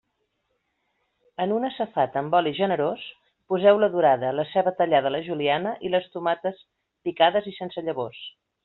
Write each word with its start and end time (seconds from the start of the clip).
En 1.43 1.53
una 1.57 1.69
safata 1.75 2.21
amb 2.23 2.37
oli 2.39 2.55
generós 2.61 3.05
poseu 3.53 3.83
la 3.85 3.91
dorada, 3.97 4.33
la 4.41 4.49
ceba 4.55 4.77
tallada 4.81 5.13
a 5.13 5.15
la 5.19 5.23
juliana 5.31 5.79
i 5.91 5.95
les 5.99 6.13
tomates 6.17 6.69
picades 7.11 7.55
i 7.55 7.59
sense 7.63 7.89
llavors. 7.89 8.29